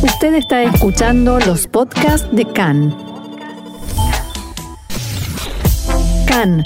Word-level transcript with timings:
Usted 0.00 0.34
está 0.34 0.62
escuchando 0.62 1.40
los 1.40 1.66
podcasts 1.66 2.28
de 2.30 2.44
CAN. 2.44 2.96
CAN, 6.24 6.64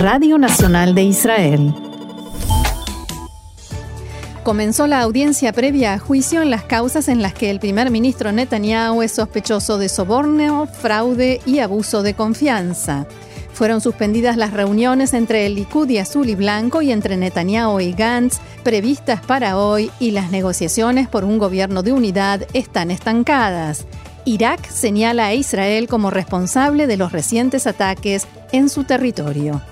Radio 0.00 0.36
Nacional 0.36 0.96
de 0.96 1.04
Israel. 1.04 1.72
Comenzó 4.42 4.88
la 4.88 5.02
audiencia 5.02 5.52
previa 5.52 5.94
a 5.94 5.98
juicio 6.00 6.42
en 6.42 6.50
las 6.50 6.64
causas 6.64 7.08
en 7.08 7.22
las 7.22 7.32
que 7.32 7.48
el 7.48 7.60
primer 7.60 7.92
ministro 7.92 8.32
Netanyahu 8.32 9.02
es 9.02 9.12
sospechoso 9.12 9.78
de 9.78 9.88
soborno, 9.88 10.66
fraude 10.66 11.40
y 11.46 11.60
abuso 11.60 12.02
de 12.02 12.14
confianza. 12.14 13.06
Fueron 13.56 13.80
suspendidas 13.80 14.36
las 14.36 14.52
reuniones 14.52 15.14
entre 15.14 15.46
el 15.46 15.54
Likud 15.54 15.88
y 15.88 15.96
Azul 15.96 16.28
y 16.28 16.34
Blanco 16.34 16.82
y 16.82 16.92
entre 16.92 17.16
Netanyahu 17.16 17.80
y 17.80 17.92
Gantz 17.92 18.38
previstas 18.62 19.24
para 19.24 19.56
hoy 19.56 19.90
y 19.98 20.10
las 20.10 20.30
negociaciones 20.30 21.08
por 21.08 21.24
un 21.24 21.38
gobierno 21.38 21.82
de 21.82 21.94
unidad 21.94 22.46
están 22.52 22.90
estancadas. 22.90 23.86
Irak 24.26 24.68
señala 24.68 25.28
a 25.28 25.32
Israel 25.32 25.88
como 25.88 26.10
responsable 26.10 26.86
de 26.86 26.98
los 26.98 27.12
recientes 27.12 27.66
ataques 27.66 28.26
en 28.52 28.68
su 28.68 28.84
territorio. 28.84 29.62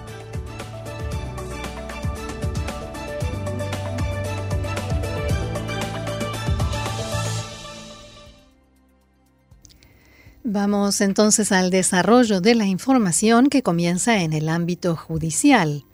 Vamos 10.55 11.01
entonces 11.01 11.51
al 11.51 11.71
desarrollo 11.71 12.41
de 12.41 12.55
la 12.55 12.65
información 12.65 13.49
que 13.49 13.65
comienza 13.65 14.23
en 14.23 14.33
el 14.33 14.49
ámbito 14.49 14.95
judicial. 14.95 15.85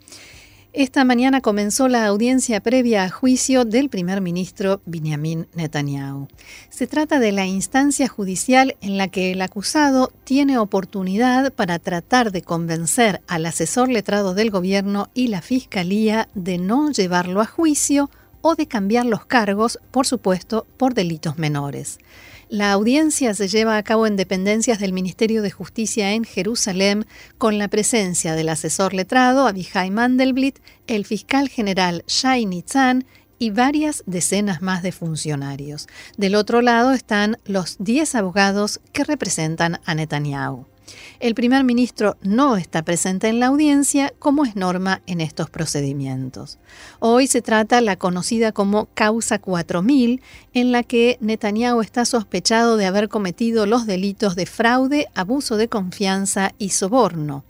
Esta 0.71 1.03
mañana 1.03 1.41
comenzó 1.41 1.87
la 1.87 2.05
audiencia 2.05 2.59
previa 2.59 3.03
a 3.03 3.09
juicio 3.09 3.65
del 3.65 3.89
primer 3.89 4.21
ministro 4.21 4.79
Benjamin 4.85 5.47
Netanyahu. 5.55 6.27
Se 6.69 6.85
trata 6.85 7.19
de 7.19 7.31
la 7.31 7.47
instancia 7.47 8.07
judicial 8.07 8.77
en 8.81 8.99
la 8.99 9.07
que 9.07 9.31
el 9.31 9.41
acusado 9.41 10.13
tiene 10.25 10.59
oportunidad 10.59 11.51
para 11.51 11.79
tratar 11.79 12.31
de 12.31 12.43
convencer 12.43 13.23
al 13.27 13.47
asesor 13.47 13.89
letrado 13.89 14.35
del 14.35 14.51
gobierno 14.51 15.09
y 15.15 15.29
la 15.29 15.41
fiscalía 15.41 16.29
de 16.35 16.59
no 16.59 16.91
llevarlo 16.91 17.41
a 17.41 17.47
juicio 17.47 18.11
o 18.41 18.55
de 18.55 18.67
cambiar 18.67 19.05
los 19.05 19.25
cargos, 19.25 19.79
por 19.91 20.05
supuesto, 20.07 20.65
por 20.77 20.93
delitos 20.93 21.37
menores. 21.37 21.99
La 22.49 22.73
audiencia 22.73 23.33
se 23.33 23.47
lleva 23.47 23.77
a 23.77 23.83
cabo 23.83 24.05
en 24.07 24.17
dependencias 24.17 24.79
del 24.79 24.91
Ministerio 24.91 25.41
de 25.41 25.51
Justicia 25.51 26.11
en 26.11 26.25
Jerusalén 26.25 27.05
con 27.37 27.57
la 27.57 27.69
presencia 27.69 28.35
del 28.35 28.49
asesor 28.49 28.93
letrado 28.93 29.47
Abihai 29.47 29.89
Mandelblit, 29.89 30.59
el 30.87 31.05
fiscal 31.05 31.47
general 31.47 32.03
Shai 32.07 32.45
Nitzan 32.45 33.05
y 33.39 33.51
varias 33.51 34.03
decenas 34.05 34.61
más 34.61 34.83
de 34.83 34.91
funcionarios. 34.91 35.87
Del 36.17 36.35
otro 36.35 36.61
lado 36.61 36.91
están 36.91 37.37
los 37.45 37.77
10 37.79 38.15
abogados 38.15 38.81
que 38.91 39.05
representan 39.05 39.79
a 39.85 39.95
Netanyahu. 39.95 40.70
El 41.19 41.35
primer 41.35 41.63
ministro 41.63 42.17
no 42.21 42.57
está 42.57 42.83
presente 42.83 43.27
en 43.27 43.39
la 43.39 43.47
audiencia, 43.47 44.13
como 44.19 44.45
es 44.45 44.55
norma 44.55 45.01
en 45.07 45.21
estos 45.21 45.49
procedimientos. 45.49 46.57
Hoy 46.99 47.27
se 47.27 47.41
trata 47.41 47.81
la 47.81 47.95
conocida 47.95 48.51
como 48.51 48.87
Causa 48.93 49.39
4000, 49.39 50.21
en 50.53 50.71
la 50.71 50.83
que 50.83 51.17
Netanyahu 51.21 51.81
está 51.81 52.05
sospechado 52.05 52.77
de 52.77 52.85
haber 52.85 53.09
cometido 53.09 53.65
los 53.65 53.85
delitos 53.85 54.35
de 54.35 54.45
fraude, 54.45 55.07
abuso 55.13 55.57
de 55.57 55.67
confianza 55.67 56.53
y 56.57 56.69
soborno. 56.69 57.43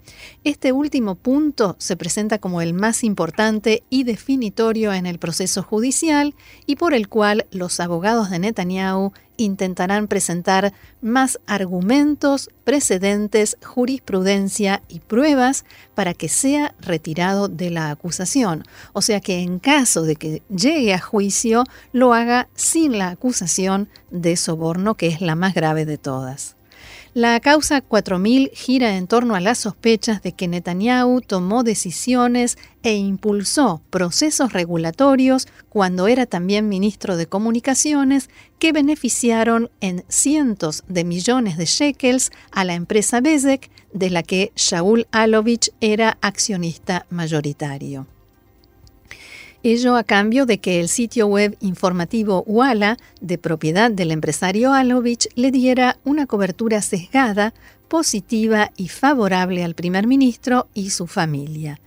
Este 0.44 0.72
último 0.72 1.16
punto 1.16 1.76
se 1.80 1.95
presenta 1.95 2.38
como 2.38 2.61
el 2.61 2.73
más 2.73 3.03
importante 3.03 3.83
y 3.89 4.03
definitorio 4.03 4.94
en 4.94 5.05
el 5.05 5.20
proceso 5.20 5.64
judicial 5.64 6.36
y 6.66 6.76
por 6.76 6.94
el 6.94 7.08
cual 7.08 7.45
los 7.52 7.80
abogados 7.80 8.30
de 8.30 8.39
Netanyahu 8.39 9.14
intentarán 9.44 10.08
presentar 10.08 10.73
más 11.02 11.39
argumentos, 11.47 12.50
precedentes, 12.64 13.58
jurisprudencia 13.64 14.81
y 14.88 15.00
pruebas 15.00 15.66
para 15.95 16.14
que 16.14 16.30
sea 16.30 16.76
retirado 16.80 17.48
de 17.48 17.70
la 17.70 17.92
acusación. 17.92 18.64
O 18.93 19.02
sea 19.02 19.20
que 19.20 19.39
en 19.39 19.60
caso 19.60 20.04
de 20.04 20.15
que 20.15 20.42
llegue 20.49 20.93
a 20.93 20.99
juicio, 20.99 21.64
lo 21.92 22.14
haga 22.14 22.48
sin 22.55 22.98
la 22.98 23.10
acusación 23.10 23.89
de 24.10 24.36
soborno, 24.36 24.95
que 24.95 25.08
es 25.08 25.21
la 25.21 25.36
más 25.36 25.54
grave 25.54 25.86
de 25.86 25.98
todas. 25.98 26.55
La 27.14 27.38
causa 27.42 27.82
4000 27.82 28.52
gira 28.54 28.95
en 28.95 29.05
torno 29.05 29.36
a 29.36 29.42
las 29.42 29.58
sospechas 29.58 30.22
de 30.22 30.32
que 30.32 30.48
Netanyahu 30.48 31.20
tomó 31.20 31.61
decisiones 31.61 32.58
e 32.83 32.95
impulsó 32.95 33.82
procesos 33.89 34.54
regulatorios 34.54 35.50
cuando 35.67 36.08
era 36.08 36.26
también 36.26 36.70
ministro 36.70 37.17
de 37.17 37.26
Comunicaciones 37.26 38.30
que 38.60 38.71
beneficiaron 38.71 39.70
en 39.82 40.05
cientos 40.08 40.86
de 40.88 41.04
millones 41.04 41.58
de 41.58 41.66
shekels 41.66 42.32
a 42.50 42.64
la 42.64 42.76
empresa 42.76 43.20
Bezek, 43.20 43.70
de 43.92 44.10
la 44.10 44.23
que 44.23 44.54
Shaul 44.55 45.05
Alovich 45.11 45.73
era 45.82 46.17
accionista 46.21 47.05
mayoritario. 47.10 48.08
Ello 49.64 49.95
a 49.95 50.04
cambio 50.04 50.48
de 50.48 50.58
que 50.58 50.80
el 50.80 50.89
sitio 50.89 51.27
web 51.27 51.55
informativo 51.61 52.44
Walla, 52.48 52.98
de 53.22 53.38
propiedad 53.38 53.92
del 53.92 54.10
empresario 54.10 54.73
Alovich, 54.73 55.27
le 55.36 55.52
diera 55.52 55.98
una 56.04 56.26
cobertura 56.26 56.82
sesgada, 56.82 57.54
positiva 57.88 58.71
y 58.76 58.88
favorable 58.88 59.64
al 59.64 59.76
primer 59.76 60.08
ministro 60.08 60.67
y 60.73 60.89
su 60.89 61.05
familia. 61.05 61.80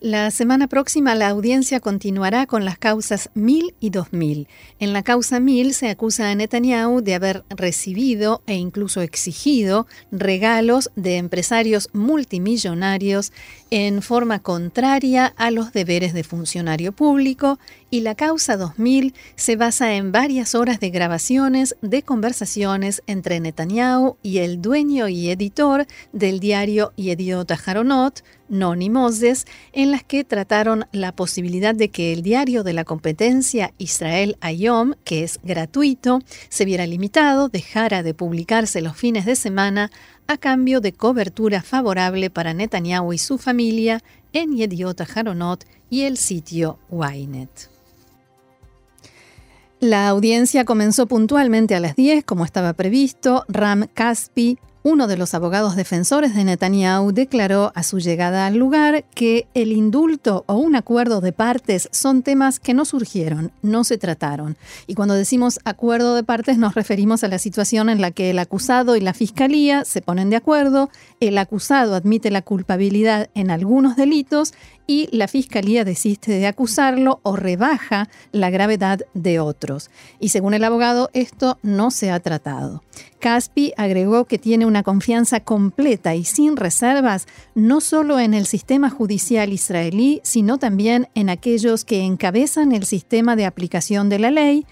La 0.00 0.30
semana 0.30 0.68
próxima 0.68 1.14
la 1.14 1.28
audiencia 1.28 1.80
continuará 1.80 2.46
con 2.46 2.66
las 2.66 2.76
causas 2.76 3.30
1000 3.34 3.74
y 3.80 3.90
2000. 3.90 4.46
En 4.78 4.92
la 4.92 5.02
causa 5.02 5.40
1000 5.40 5.72
se 5.72 5.88
acusa 5.88 6.30
a 6.30 6.34
Netanyahu 6.34 7.00
de 7.00 7.14
haber 7.14 7.44
recibido 7.48 8.42
e 8.46 8.54
incluso 8.54 9.00
exigido 9.00 9.86
regalos 10.12 10.90
de 10.96 11.16
empresarios 11.16 11.88
multimillonarios 11.94 13.32
en 13.70 14.02
forma 14.02 14.38
contraria 14.38 15.34
a 15.36 15.50
los 15.50 15.72
deberes 15.72 16.14
de 16.14 16.24
funcionario 16.24 16.92
público 16.92 17.58
y 17.90 18.00
la 18.00 18.14
causa 18.14 18.56
2000 18.56 19.14
se 19.34 19.56
basa 19.56 19.94
en 19.94 20.12
varias 20.12 20.54
horas 20.54 20.80
de 20.80 20.90
grabaciones 20.90 21.76
de 21.82 22.02
conversaciones 22.02 23.02
entre 23.06 23.40
Netanyahu 23.40 24.16
y 24.22 24.38
el 24.38 24.60
dueño 24.60 25.08
y 25.08 25.30
editor 25.30 25.86
del 26.12 26.40
diario 26.40 26.92
Yediot 26.96 27.50
Aharonot, 27.50 28.22
Noni 28.48 28.90
Moses, 28.90 29.46
en 29.72 29.90
las 29.90 30.04
que 30.04 30.24
trataron 30.24 30.86
la 30.92 31.12
posibilidad 31.12 31.74
de 31.74 31.88
que 31.88 32.12
el 32.12 32.22
diario 32.22 32.62
de 32.62 32.72
la 32.72 32.84
competencia 32.84 33.72
Israel 33.78 34.36
Ayom, 34.40 34.94
que 35.04 35.24
es 35.24 35.40
gratuito, 35.42 36.20
se 36.48 36.64
viera 36.64 36.86
limitado, 36.86 37.48
dejara 37.48 38.02
de 38.02 38.14
publicarse 38.14 38.80
los 38.80 38.96
fines 38.96 39.26
de 39.26 39.36
semana 39.36 39.90
a 40.26 40.36
cambio 40.36 40.80
de 40.80 40.92
cobertura 40.92 41.62
favorable 41.62 42.30
para 42.30 42.54
Netanyahu 42.54 43.12
y 43.12 43.18
su 43.18 43.38
familia 43.38 44.02
en 44.32 44.56
Yediot 44.56 45.00
Aharonot 45.00 45.64
y 45.90 46.02
el 46.02 46.16
sitio 46.16 46.78
Ynet. 46.90 47.70
La 49.80 50.08
audiencia 50.08 50.64
comenzó 50.64 51.06
puntualmente 51.06 51.74
a 51.74 51.80
las 51.80 51.96
10, 51.96 52.24
como 52.24 52.44
estaba 52.44 52.72
previsto. 52.72 53.44
Ram 53.46 53.86
Caspi, 53.92 54.58
uno 54.86 55.08
de 55.08 55.16
los 55.16 55.34
abogados 55.34 55.74
defensores 55.74 56.32
de 56.36 56.44
Netanyahu 56.44 57.10
declaró 57.10 57.72
a 57.74 57.82
su 57.82 57.98
llegada 57.98 58.46
al 58.46 58.54
lugar 58.54 59.02
que 59.16 59.48
el 59.52 59.72
indulto 59.72 60.44
o 60.46 60.54
un 60.54 60.76
acuerdo 60.76 61.20
de 61.20 61.32
partes 61.32 61.88
son 61.90 62.22
temas 62.22 62.60
que 62.60 62.72
no 62.72 62.84
surgieron, 62.84 63.50
no 63.62 63.82
se 63.82 63.98
trataron. 63.98 64.56
Y 64.86 64.94
cuando 64.94 65.14
decimos 65.14 65.58
acuerdo 65.64 66.14
de 66.14 66.22
partes 66.22 66.56
nos 66.56 66.76
referimos 66.76 67.24
a 67.24 67.28
la 67.28 67.40
situación 67.40 67.88
en 67.90 68.00
la 68.00 68.12
que 68.12 68.30
el 68.30 68.38
acusado 68.38 68.94
y 68.94 69.00
la 69.00 69.12
fiscalía 69.12 69.84
se 69.84 70.02
ponen 70.02 70.30
de 70.30 70.36
acuerdo, 70.36 70.88
el 71.18 71.36
acusado 71.38 71.96
admite 71.96 72.30
la 72.30 72.42
culpabilidad 72.42 73.28
en 73.34 73.50
algunos 73.50 73.96
delitos 73.96 74.54
y 74.86 75.08
la 75.10 75.28
fiscalía 75.28 75.84
desiste 75.84 76.32
de 76.32 76.46
acusarlo 76.46 77.20
o 77.22 77.36
rebaja 77.36 78.08
la 78.32 78.50
gravedad 78.50 79.00
de 79.14 79.40
otros. 79.40 79.90
Y 80.20 80.28
según 80.28 80.54
el 80.54 80.64
abogado, 80.64 81.10
esto 81.12 81.58
no 81.62 81.90
se 81.90 82.10
ha 82.10 82.20
tratado. 82.20 82.82
Caspi 83.18 83.72
agregó 83.76 84.26
que 84.26 84.38
tiene 84.38 84.66
una 84.66 84.82
confianza 84.82 85.40
completa 85.40 86.14
y 86.14 86.24
sin 86.24 86.56
reservas 86.56 87.26
no 87.54 87.80
solo 87.80 88.20
en 88.20 88.34
el 88.34 88.46
sistema 88.46 88.90
judicial 88.90 89.52
israelí, 89.52 90.20
sino 90.22 90.58
también 90.58 91.08
en 91.14 91.30
aquellos 91.30 91.84
que 91.84 92.02
encabezan 92.02 92.72
el 92.72 92.84
sistema 92.84 93.36
de 93.36 93.46
aplicación 93.46 94.08
de 94.08 94.18
la 94.18 94.30
ley 94.30 94.66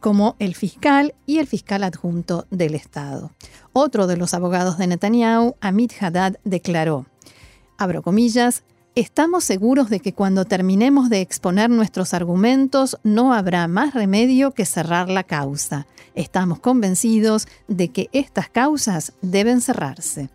como 0.00 0.34
el 0.38 0.54
fiscal 0.54 1.14
y 1.26 1.38
el 1.38 1.46
fiscal 1.46 1.84
adjunto 1.84 2.46
del 2.50 2.74
Estado. 2.74 3.30
Otro 3.72 4.06
de 4.06 4.16
los 4.16 4.34
abogados 4.34 4.78
de 4.78 4.88
Netanyahu, 4.88 5.54
Amit 5.60 5.92
Haddad, 6.00 6.36
declaró, 6.44 7.06
abro 7.78 8.02
comillas, 8.02 8.64
Estamos 8.96 9.44
seguros 9.44 9.90
de 9.90 10.00
que 10.00 10.14
cuando 10.14 10.46
terminemos 10.46 11.10
de 11.10 11.20
exponer 11.20 11.68
nuestros 11.68 12.14
argumentos 12.14 12.96
no 13.02 13.34
habrá 13.34 13.68
más 13.68 13.92
remedio 13.92 14.52
que 14.52 14.64
cerrar 14.64 15.10
la 15.10 15.22
causa. 15.22 15.86
Estamos 16.14 16.60
convencidos 16.60 17.46
de 17.68 17.88
que 17.88 18.08
estas 18.14 18.48
causas 18.48 19.12
deben 19.20 19.60
cerrarse. 19.60 20.30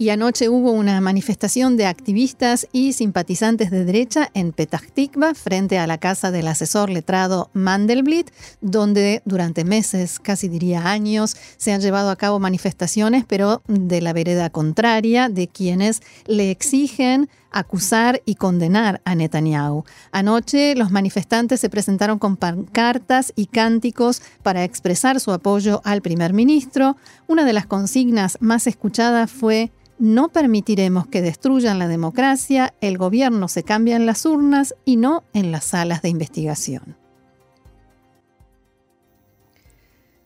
Y 0.00 0.10
anoche 0.10 0.48
hubo 0.48 0.70
una 0.70 1.00
manifestación 1.00 1.76
de 1.76 1.86
activistas 1.86 2.68
y 2.70 2.92
simpatizantes 2.92 3.72
de 3.72 3.84
derecha 3.84 4.30
en 4.32 4.52
Petah 4.52 4.80
Tikva 4.94 5.34
frente 5.34 5.76
a 5.76 5.88
la 5.88 5.98
casa 5.98 6.30
del 6.30 6.46
asesor 6.46 6.88
letrado 6.88 7.50
Mandelblit, 7.52 8.30
donde 8.60 9.22
durante 9.24 9.64
meses, 9.64 10.20
casi 10.20 10.46
diría 10.48 10.88
años, 10.88 11.36
se 11.56 11.72
han 11.72 11.80
llevado 11.80 12.10
a 12.10 12.16
cabo 12.16 12.38
manifestaciones, 12.38 13.24
pero 13.26 13.60
de 13.66 14.00
la 14.00 14.12
vereda 14.12 14.50
contraria, 14.50 15.28
de 15.28 15.48
quienes 15.48 16.00
le 16.26 16.52
exigen 16.52 17.28
acusar 17.50 18.22
y 18.24 18.34
condenar 18.34 19.00
a 19.04 19.14
Netanyahu. 19.14 19.84
Anoche 20.12 20.74
los 20.74 20.90
manifestantes 20.90 21.60
se 21.60 21.70
presentaron 21.70 22.18
con 22.18 22.36
pancartas 22.36 23.32
y 23.36 23.46
cánticos 23.46 24.22
para 24.42 24.64
expresar 24.64 25.20
su 25.20 25.32
apoyo 25.32 25.80
al 25.84 26.02
primer 26.02 26.32
ministro. 26.32 26.96
Una 27.26 27.44
de 27.44 27.52
las 27.52 27.66
consignas 27.66 28.38
más 28.40 28.66
escuchadas 28.66 29.30
fue 29.30 29.72
no 29.98 30.28
permitiremos 30.28 31.08
que 31.08 31.22
destruyan 31.22 31.78
la 31.80 31.88
democracia, 31.88 32.72
el 32.80 32.98
gobierno 32.98 33.48
se 33.48 33.64
cambia 33.64 33.96
en 33.96 34.06
las 34.06 34.24
urnas 34.26 34.74
y 34.84 34.96
no 34.96 35.24
en 35.32 35.50
las 35.50 35.64
salas 35.64 36.02
de 36.02 36.08
investigación. 36.08 36.96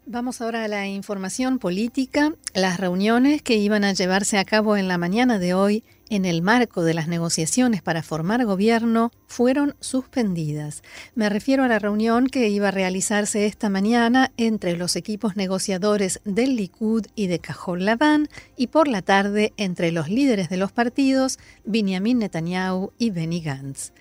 Vamos 0.05 0.43
ahora 0.43 0.65
a 0.65 0.69
la 0.69 0.89
información 0.89 1.59
política. 1.59 2.35
Las 2.53 2.79
reuniones 2.79 3.41
que 3.41 3.57
iban 3.57 3.83
a 3.85 3.95
llevarse 3.95 4.37
a 4.37 4.45
cabo 4.45 4.77
en 4.77 4.89
la 4.89 4.99
mañana 4.99 5.39
de 5.39 5.55
hoy 5.55 5.85
en 6.13 6.27
el 6.27 6.43
marco 6.43 6.83
de 6.83 6.93
las 6.93 7.09
negociaciones 7.09 7.81
para 7.81 8.03
formar 8.03 8.45
gobierno 8.45 9.11
fueron 9.27 9.75
suspendidas. 9.81 10.83
Me 11.15 11.31
refiero 11.31 11.65
a 11.65 11.69
la 11.69 11.79
reunión 11.79 12.27
que 12.27 12.51
iba 12.51 12.69
a 12.69 12.71
realizarse 12.71 13.47
esta 13.47 13.71
mañana 13.71 14.31
entre 14.37 14.77
los 14.77 14.95
equipos 14.95 15.37
negociadores 15.37 16.21
del 16.27 16.55
Likud 16.55 17.07
y 17.15 17.29
de 17.29 17.39
Cajol 17.39 17.87
Laván 17.87 18.29
y 18.59 18.67
por 18.67 18.89
la 18.89 19.01
tarde 19.01 19.55
entre 19.57 19.91
los 19.91 20.11
líderes 20.11 20.51
de 20.51 20.59
los 20.59 20.71
partidos 20.71 21.39
Benjamin 21.65 22.19
Netanyahu 22.19 22.93
y 22.99 23.09
Benny 23.09 23.41
Gantz. 23.41 23.93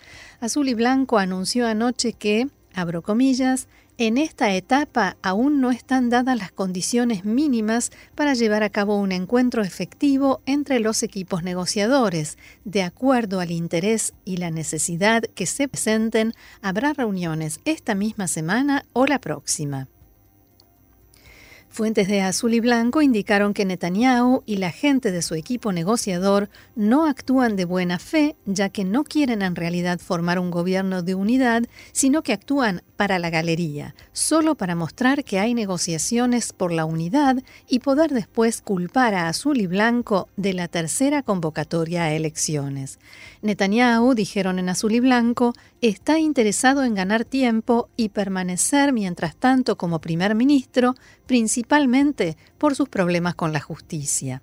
Azul 0.41 0.67
y 0.67 0.73
Blanco 0.73 1.17
anunció 1.17 1.65
anoche 1.65 2.11
que, 2.11 2.49
abro 2.73 3.03
comillas, 3.03 3.69
en 4.07 4.17
esta 4.17 4.51
etapa 4.55 5.15
aún 5.21 5.61
no 5.61 5.69
están 5.69 6.09
dadas 6.09 6.35
las 6.35 6.51
condiciones 6.51 7.23
mínimas 7.23 7.91
para 8.15 8.33
llevar 8.33 8.63
a 8.63 8.71
cabo 8.71 8.97
un 8.97 9.11
encuentro 9.11 9.61
efectivo 9.61 10.41
entre 10.47 10.79
los 10.79 11.03
equipos 11.03 11.43
negociadores. 11.43 12.39
De 12.65 12.81
acuerdo 12.81 13.39
al 13.39 13.51
interés 13.51 14.13
y 14.25 14.37
la 14.37 14.49
necesidad 14.49 15.21
que 15.35 15.45
se 15.45 15.67
presenten, 15.67 16.33
habrá 16.63 16.93
reuniones 16.93 17.59
esta 17.63 17.93
misma 17.93 18.27
semana 18.27 18.85
o 18.93 19.05
la 19.05 19.19
próxima. 19.19 19.87
Fuentes 21.71 22.09
de 22.09 22.19
Azul 22.19 22.53
y 22.53 22.59
Blanco 22.59 23.01
indicaron 23.01 23.53
que 23.53 23.63
Netanyahu 23.63 24.43
y 24.45 24.57
la 24.57 24.71
gente 24.71 25.09
de 25.09 25.21
su 25.21 25.35
equipo 25.35 25.71
negociador 25.71 26.49
no 26.75 27.05
actúan 27.05 27.55
de 27.55 27.63
buena 27.63 27.97
fe, 27.97 28.35
ya 28.45 28.67
que 28.67 28.83
no 28.83 29.05
quieren 29.05 29.41
en 29.41 29.55
realidad 29.55 29.97
formar 29.99 30.37
un 30.37 30.51
gobierno 30.51 31.01
de 31.01 31.15
unidad, 31.15 31.63
sino 31.93 32.23
que 32.23 32.33
actúan 32.33 32.83
para 32.97 33.19
la 33.19 33.29
galería, 33.29 33.95
solo 34.11 34.55
para 34.55 34.75
mostrar 34.75 35.23
que 35.23 35.39
hay 35.39 35.53
negociaciones 35.53 36.51
por 36.51 36.73
la 36.73 36.83
unidad 36.83 37.41
y 37.69 37.79
poder 37.79 38.11
después 38.11 38.61
culpar 38.61 39.15
a 39.15 39.29
Azul 39.29 39.61
y 39.61 39.65
Blanco 39.65 40.27
de 40.35 40.53
la 40.53 40.67
tercera 40.67 41.23
convocatoria 41.23 42.03
a 42.03 42.13
elecciones. 42.13 42.99
Netanyahu, 43.41 44.13
dijeron 44.13 44.59
en 44.59 44.67
Azul 44.67 44.91
y 44.91 44.99
Blanco, 44.99 45.53
está 45.79 46.19
interesado 46.19 46.83
en 46.83 46.93
ganar 46.93 47.25
tiempo 47.25 47.89
y 47.95 48.09
permanecer 48.09 48.93
mientras 48.93 49.35
tanto 49.35 49.77
como 49.77 49.99
primer 49.99 50.35
ministro, 50.35 50.95
principalmente 51.31 52.35
por 52.57 52.75
sus 52.75 52.89
problemas 52.89 53.35
con 53.35 53.53
la 53.53 53.61
justicia. 53.61 54.41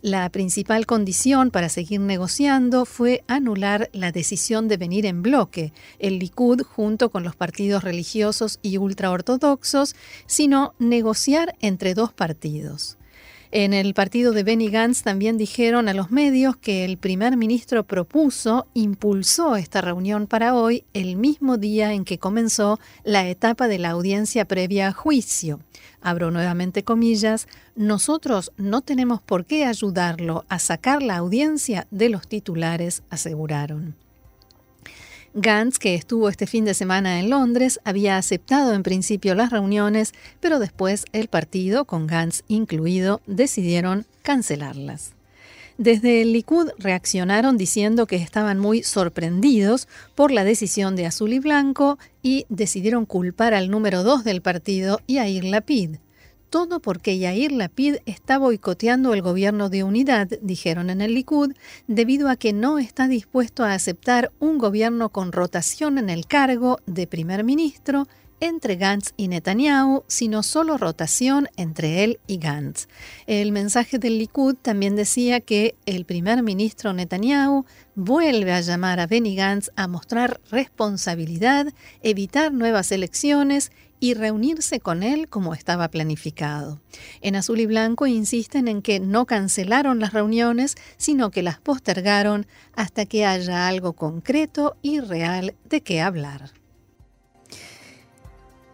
La 0.00 0.30
principal 0.30 0.86
condición 0.86 1.50
para 1.50 1.68
seguir 1.68 1.98
negociando 1.98 2.84
fue 2.84 3.24
anular 3.26 3.90
la 3.92 4.12
decisión 4.12 4.68
de 4.68 4.76
venir 4.76 5.06
en 5.06 5.22
bloque, 5.22 5.72
el 5.98 6.20
Likud 6.20 6.62
junto 6.62 7.10
con 7.10 7.24
los 7.24 7.34
partidos 7.34 7.82
religiosos 7.82 8.60
y 8.62 8.78
ultraortodoxos, 8.78 9.96
sino 10.26 10.74
negociar 10.78 11.56
entre 11.58 11.94
dos 11.94 12.12
partidos. 12.12 12.96
En 13.52 13.72
el 13.72 13.94
partido 13.94 14.30
de 14.30 14.44
Benny 14.44 14.68
Gantz 14.68 15.02
también 15.02 15.36
dijeron 15.36 15.88
a 15.88 15.94
los 15.94 16.12
medios 16.12 16.56
que 16.56 16.84
el 16.84 16.98
primer 16.98 17.36
ministro 17.36 17.82
propuso, 17.82 18.68
impulsó 18.74 19.56
esta 19.56 19.80
reunión 19.80 20.28
para 20.28 20.54
hoy, 20.54 20.84
el 20.94 21.16
mismo 21.16 21.56
día 21.56 21.92
en 21.92 22.04
que 22.04 22.18
comenzó 22.18 22.78
la 23.02 23.28
etapa 23.28 23.66
de 23.66 23.80
la 23.80 23.90
audiencia 23.90 24.44
previa 24.44 24.86
a 24.86 24.92
juicio. 24.92 25.58
Abro 26.00 26.30
nuevamente 26.30 26.84
comillas, 26.84 27.48
nosotros 27.74 28.52
no 28.56 28.82
tenemos 28.82 29.20
por 29.20 29.44
qué 29.44 29.64
ayudarlo 29.64 30.44
a 30.48 30.60
sacar 30.60 31.02
la 31.02 31.16
audiencia 31.16 31.88
de 31.90 32.08
los 32.08 32.28
titulares, 32.28 33.02
aseguraron. 33.10 33.96
Gantz, 35.34 35.78
que 35.78 35.94
estuvo 35.94 36.28
este 36.28 36.48
fin 36.48 36.64
de 36.64 36.74
semana 36.74 37.20
en 37.20 37.30
Londres, 37.30 37.78
había 37.84 38.16
aceptado 38.16 38.74
en 38.74 38.82
principio 38.82 39.36
las 39.36 39.50
reuniones, 39.50 40.12
pero 40.40 40.58
después 40.58 41.04
el 41.12 41.28
partido, 41.28 41.84
con 41.84 42.08
Gantz 42.08 42.42
incluido, 42.48 43.20
decidieron 43.26 44.06
cancelarlas. 44.22 45.12
Desde 45.78 46.20
el 46.20 46.32
Likud 46.32 46.70
reaccionaron 46.78 47.56
diciendo 47.56 48.06
que 48.06 48.16
estaban 48.16 48.58
muy 48.58 48.82
sorprendidos 48.82 49.86
por 50.16 50.32
la 50.32 50.44
decisión 50.44 50.96
de 50.96 51.06
Azul 51.06 51.32
y 51.32 51.38
Blanco 51.38 51.98
y 52.22 52.44
decidieron 52.48 53.06
culpar 53.06 53.54
al 53.54 53.70
número 53.70 54.02
dos 54.02 54.24
del 54.24 54.42
partido, 54.42 55.00
Yair 55.06 55.44
Lapid. 55.44 55.96
Todo 56.50 56.80
porque 56.80 57.16
Yair 57.16 57.52
Lapid 57.52 57.98
está 58.06 58.36
boicoteando 58.36 59.14
el 59.14 59.22
gobierno 59.22 59.68
de 59.68 59.84
unidad, 59.84 60.28
dijeron 60.42 60.90
en 60.90 61.00
el 61.00 61.14
Likud, 61.14 61.52
debido 61.86 62.28
a 62.28 62.34
que 62.34 62.52
no 62.52 62.80
está 62.80 63.06
dispuesto 63.06 63.62
a 63.62 63.72
aceptar 63.72 64.32
un 64.40 64.58
gobierno 64.58 65.10
con 65.10 65.30
rotación 65.30 65.96
en 65.96 66.10
el 66.10 66.26
cargo 66.26 66.80
de 66.86 67.06
primer 67.06 67.44
ministro 67.44 68.08
entre 68.40 68.76
Gantz 68.76 69.12
y 69.16 69.28
Netanyahu, 69.28 70.02
sino 70.08 70.42
solo 70.42 70.76
rotación 70.76 71.48
entre 71.56 72.02
él 72.02 72.18
y 72.26 72.38
Gantz. 72.38 72.88
El 73.26 73.52
mensaje 73.52 73.98
del 73.98 74.18
Likud 74.18 74.56
también 74.56 74.96
decía 74.96 75.40
que 75.40 75.76
el 75.86 76.04
primer 76.04 76.42
ministro 76.42 76.92
Netanyahu 76.92 77.64
vuelve 77.94 78.52
a 78.52 78.60
llamar 78.60 78.98
a 78.98 79.06
Benny 79.06 79.36
Gantz 79.36 79.70
a 79.76 79.86
mostrar 79.86 80.40
responsabilidad, 80.50 81.72
evitar 82.02 82.52
nuevas 82.52 82.90
elecciones 82.90 83.70
y 84.00 84.14
reunirse 84.14 84.80
con 84.80 85.02
él 85.02 85.28
como 85.28 85.54
estaba 85.54 85.88
planificado. 85.88 86.80
En 87.20 87.36
azul 87.36 87.60
y 87.60 87.66
blanco 87.66 88.06
insisten 88.06 88.66
en 88.66 88.82
que 88.82 88.98
no 88.98 89.26
cancelaron 89.26 90.00
las 90.00 90.14
reuniones, 90.14 90.76
sino 90.96 91.30
que 91.30 91.42
las 91.42 91.60
postergaron 91.60 92.46
hasta 92.74 93.04
que 93.06 93.26
haya 93.26 93.68
algo 93.68 93.92
concreto 93.92 94.76
y 94.82 95.00
real 95.00 95.54
de 95.68 95.82
qué 95.82 96.00
hablar. 96.00 96.52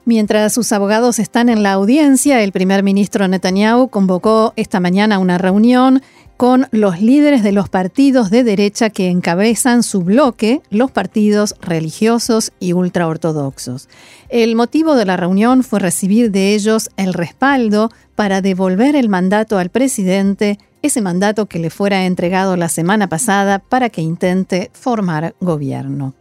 Mientras 0.09 0.53
sus 0.55 0.71
abogados 0.71 1.19
están 1.19 1.49
en 1.49 1.65
la 1.65 1.73
audiencia, 1.73 2.41
el 2.41 2.53
primer 2.53 2.85
ministro 2.85 3.27
Netanyahu 3.27 3.89
convocó 3.89 4.53
esta 4.55 4.79
mañana 4.79 5.19
una 5.19 5.37
reunión 5.37 6.01
con 6.37 6.69
los 6.71 7.01
líderes 7.01 7.43
de 7.43 7.53
los 7.53 7.69
partidos 7.69 8.31
de 8.31 8.45
derecha 8.45 8.91
que 8.91 9.09
encabezan 9.09 9.83
su 9.83 10.03
bloque, 10.03 10.61
los 10.71 10.91
partidos 10.91 11.55
religiosos 11.61 12.53
y 12.61 12.73
ultraortodoxos. 12.73 13.89
El 14.29 14.55
motivo 14.55 14.97
de 14.97 15.07
la 15.07 15.17
reunión 15.17 15.63
fue 15.63 15.81
recibir 15.81 16.31
de 16.31 16.55
ellos 16.55 16.91
el 16.97 17.15
respaldo 17.15 17.91
para 18.15 18.43
devolver 18.43 18.97
el 18.97 19.09
mandato 19.09 19.59
al 19.59 19.71
presidente, 19.71 20.59
ese 20.83 21.01
mandato 21.01 21.47
que 21.47 21.59
le 21.59 21.71
fuera 21.71 22.05
entregado 22.05 22.57
la 22.57 22.69
semana 22.69 23.09
pasada 23.09 23.59
para 23.59 23.89
que 23.89 24.03
intente 24.03 24.71
formar 24.75 25.35
gobierno. 25.41 26.15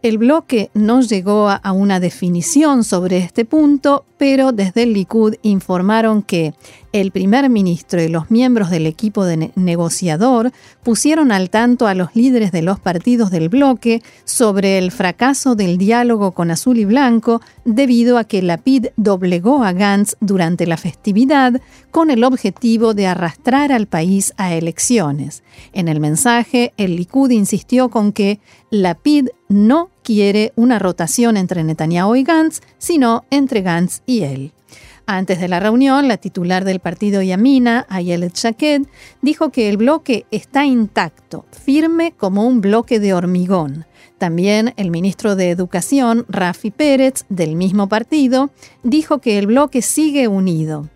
El 0.00 0.18
bloque 0.18 0.70
no 0.74 1.00
llegó 1.00 1.48
a 1.50 1.72
una 1.72 1.98
definición 1.98 2.84
sobre 2.84 3.18
este 3.18 3.44
punto, 3.44 4.04
pero 4.16 4.52
desde 4.52 4.84
el 4.84 4.92
Likud 4.92 5.34
informaron 5.42 6.22
que 6.22 6.54
el 6.92 7.10
primer 7.10 7.50
ministro 7.50 8.00
y 8.02 8.08
los 8.08 8.30
miembros 8.30 8.70
del 8.70 8.86
equipo 8.86 9.24
de 9.24 9.50
negociador 9.56 10.52
pusieron 10.82 11.32
al 11.32 11.50
tanto 11.50 11.86
a 11.86 11.94
los 11.94 12.14
líderes 12.14 12.50
de 12.50 12.62
los 12.62 12.80
partidos 12.80 13.30
del 13.30 13.48
bloque 13.48 14.02
sobre 14.24 14.78
el 14.78 14.90
fracaso 14.90 15.54
del 15.54 15.78
diálogo 15.78 16.32
con 16.32 16.50
Azul 16.50 16.78
y 16.78 16.84
Blanco 16.84 17.40
debido 17.64 18.18
a 18.18 18.24
que 18.24 18.40
la 18.40 18.56
PID 18.56 18.86
doblegó 18.96 19.62
a 19.64 19.72
Gantz 19.72 20.16
durante 20.20 20.66
la 20.66 20.76
festividad 20.76 21.60
con 21.90 22.10
el 22.10 22.24
objetivo 22.24 22.94
de 22.94 23.06
arrastrar 23.06 23.72
al 23.72 23.86
país 23.86 24.32
a 24.36 24.54
elecciones. 24.54 25.42
En 25.72 25.88
el 25.88 26.00
mensaje, 26.00 26.72
el 26.76 26.96
Likud 26.96 27.30
insistió 27.30 27.88
con 27.90 28.12
que 28.12 28.40
la 28.70 28.94
PID 28.94 29.28
no 29.48 29.90
quiere 30.02 30.52
una 30.56 30.78
rotación 30.78 31.36
entre 31.36 31.64
Netanyahu 31.64 32.16
y 32.16 32.24
Gantz, 32.24 32.60
sino 32.78 33.24
entre 33.30 33.62
Gantz 33.62 34.02
y 34.06 34.22
él. 34.22 34.52
Antes 35.06 35.40
de 35.40 35.48
la 35.48 35.58
reunión, 35.58 36.06
la 36.06 36.18
titular 36.18 36.66
del 36.66 36.80
partido 36.80 37.22
Yamina, 37.22 37.86
Ayelet 37.88 38.34
Shaked, 38.34 38.82
dijo 39.22 39.48
que 39.48 39.70
el 39.70 39.78
bloque 39.78 40.26
está 40.30 40.66
intacto, 40.66 41.46
firme 41.50 42.12
como 42.14 42.46
un 42.46 42.60
bloque 42.60 43.00
de 43.00 43.14
hormigón. 43.14 43.86
También 44.18 44.74
el 44.76 44.90
ministro 44.90 45.34
de 45.34 45.50
Educación, 45.50 46.26
Rafi 46.28 46.70
Pérez, 46.70 47.24
del 47.30 47.56
mismo 47.56 47.88
partido, 47.88 48.50
dijo 48.82 49.18
que 49.20 49.38
el 49.38 49.46
bloque 49.46 49.80
sigue 49.80 50.28
unido. 50.28 50.90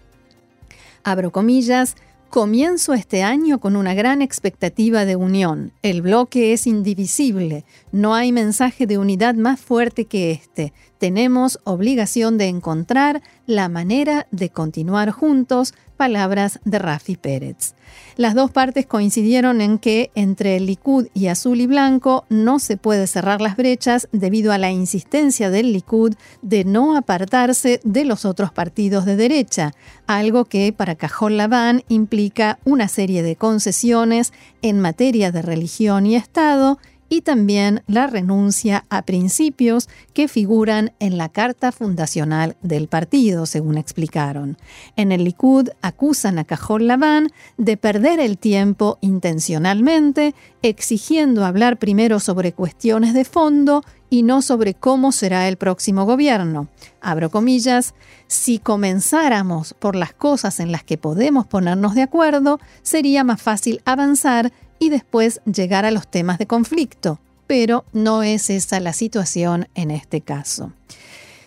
Abro 1.04 1.32
comillas, 1.32 1.96
Comienzo 2.32 2.94
este 2.94 3.22
año 3.22 3.60
con 3.60 3.76
una 3.76 3.92
gran 3.92 4.22
expectativa 4.22 5.04
de 5.04 5.16
unión. 5.16 5.74
El 5.82 6.00
bloque 6.00 6.54
es 6.54 6.66
indivisible. 6.66 7.66
No 7.92 8.14
hay 8.14 8.32
mensaje 8.32 8.86
de 8.86 8.96
unidad 8.96 9.34
más 9.34 9.60
fuerte 9.60 10.06
que 10.06 10.30
este. 10.30 10.72
Tenemos 10.96 11.60
obligación 11.64 12.38
de 12.38 12.46
encontrar 12.46 13.20
la 13.44 13.68
manera 13.68 14.28
de 14.30 14.48
continuar 14.48 15.10
juntos, 15.10 15.74
palabras 16.02 16.58
de 16.64 16.80
Rafi 16.80 17.14
Pérez. 17.14 17.76
Las 18.16 18.34
dos 18.34 18.50
partes 18.50 18.86
coincidieron 18.86 19.60
en 19.60 19.78
que 19.78 20.10
entre 20.16 20.56
el 20.56 20.66
Likud 20.66 21.06
y 21.14 21.28
Azul 21.28 21.60
y 21.60 21.68
Blanco 21.68 22.24
no 22.28 22.58
se 22.58 22.76
puede 22.76 23.06
cerrar 23.06 23.40
las 23.40 23.56
brechas 23.56 24.08
debido 24.10 24.50
a 24.50 24.58
la 24.58 24.72
insistencia 24.72 25.48
del 25.48 25.72
Likud 25.72 26.14
de 26.42 26.64
no 26.64 26.96
apartarse 26.96 27.80
de 27.84 28.04
los 28.04 28.24
otros 28.24 28.50
partidos 28.50 29.04
de 29.04 29.14
derecha, 29.14 29.74
algo 30.08 30.44
que 30.44 30.72
para 30.72 30.96
Cajón 30.96 31.36
Labán 31.36 31.84
implica 31.88 32.58
una 32.64 32.88
serie 32.88 33.22
de 33.22 33.36
concesiones 33.36 34.32
en 34.60 34.80
materia 34.80 35.30
de 35.30 35.42
religión 35.42 36.04
y 36.06 36.16
Estado 36.16 36.80
y 37.12 37.20
también 37.20 37.82
la 37.86 38.06
renuncia 38.06 38.86
a 38.88 39.02
principios 39.02 39.90
que 40.14 40.28
figuran 40.28 40.94
en 40.98 41.18
la 41.18 41.28
carta 41.28 41.70
fundacional 41.70 42.56
del 42.62 42.88
partido, 42.88 43.44
según 43.44 43.76
explicaron. 43.76 44.56
En 44.96 45.12
el 45.12 45.24
Likud 45.24 45.68
acusan 45.82 46.38
a 46.38 46.44
Cajol 46.44 46.86
Laván 46.86 47.28
de 47.58 47.76
perder 47.76 48.18
el 48.18 48.38
tiempo 48.38 48.96
intencionalmente, 49.02 50.34
exigiendo 50.62 51.44
hablar 51.44 51.78
primero 51.78 52.18
sobre 52.18 52.54
cuestiones 52.54 53.12
de 53.12 53.26
fondo 53.26 53.82
y 54.08 54.22
no 54.22 54.40
sobre 54.40 54.72
cómo 54.72 55.12
será 55.12 55.48
el 55.48 55.58
próximo 55.58 56.06
gobierno. 56.06 56.68
Abro 57.02 57.30
comillas, 57.30 57.94
si 58.26 58.58
comenzáramos 58.58 59.74
por 59.74 59.96
las 59.96 60.14
cosas 60.14 60.60
en 60.60 60.72
las 60.72 60.82
que 60.82 60.96
podemos 60.96 61.46
ponernos 61.46 61.94
de 61.94 62.02
acuerdo, 62.02 62.58
sería 62.80 63.22
más 63.22 63.42
fácil 63.42 63.82
avanzar 63.84 64.50
y 64.82 64.88
después 64.88 65.40
llegar 65.44 65.84
a 65.84 65.92
los 65.92 66.08
temas 66.08 66.38
de 66.38 66.48
conflicto, 66.48 67.20
pero 67.46 67.84
no 67.92 68.24
es 68.24 68.50
esa 68.50 68.80
la 68.80 68.92
situación 68.92 69.68
en 69.76 69.92
este 69.92 70.22
caso. 70.22 70.72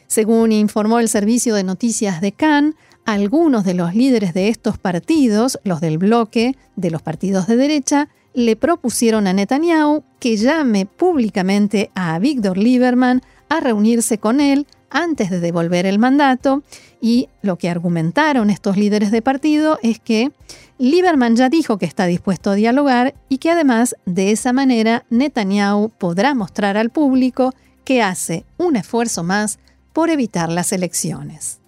Según 0.08 0.54
informó 0.54 1.00
el 1.00 1.10
servicio 1.10 1.54
de 1.54 1.66
noticias 1.66 2.22
de 2.22 2.32
Cannes, 2.32 2.76
algunos 3.04 3.66
de 3.66 3.74
los 3.74 3.94
líderes 3.94 4.34
de 4.34 4.48
estos 4.48 4.78
partidos, 4.78 5.60
los 5.66 5.82
del 5.82 5.98
bloque 5.98 6.56
de 6.78 6.90
los 6.90 7.02
partidos 7.02 7.46
de 7.46 7.58
derecha, 7.58 8.08
le 8.34 8.56
propusieron 8.56 9.28
a 9.28 9.34
Netanyahu 9.34 10.06
que 10.22 10.38
llame 10.38 10.86
públicamente 10.86 11.92
a 11.94 12.18
Víctor 12.20 12.58
Lieberman 12.58 13.22
a 13.50 13.60
reunirse 13.60 14.18
con 14.18 14.40
él 14.40 14.66
antes 14.90 15.30
de 15.30 15.42
devolver 15.42 15.86
el 15.86 16.00
mandato 16.00 16.64
y 17.02 17.28
lo 17.42 17.58
que 17.58 17.70
argumentaron 17.70 18.50
estos 18.50 18.78
líderes 18.78 19.12
de 19.12 19.22
partido 19.22 19.78
es 19.84 20.00
que 20.00 20.32
Lieberman 20.78 21.38
ya 21.38 21.48
dijo 21.48 21.78
que 21.78 21.86
está 21.86 22.06
dispuesto 22.06 22.50
a 22.52 22.56
dialogar 22.56 23.16
y 23.30 23.38
que 23.38 23.50
además 23.50 23.96
de 24.06 24.32
esa 24.32 24.52
manera 24.52 25.06
Netanyahu 25.10 25.90
podrá 25.90 26.36
mostrar 26.36 26.76
al 26.76 26.90
público 26.90 27.54
que 27.86 28.02
hace 28.02 28.46
un 28.58 28.76
esfuerzo 28.76 29.24
más 29.24 29.60
por 29.94 30.10
evitar 30.10 30.52
las 30.52 30.74
elecciones. 30.74 31.62